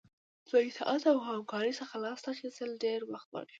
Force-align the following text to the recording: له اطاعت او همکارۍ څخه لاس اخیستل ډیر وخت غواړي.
له 0.51 0.57
اطاعت 0.67 1.03
او 1.11 1.17
همکارۍ 1.29 1.71
څخه 1.79 1.95
لاس 2.03 2.21
اخیستل 2.33 2.69
ډیر 2.85 2.99
وخت 3.11 3.27
غواړي. 3.31 3.49